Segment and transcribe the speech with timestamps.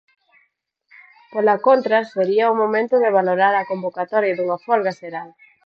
[1.31, 5.29] Pola contra, sería o momento de valorar a convocatoria dunha Folga Xeral.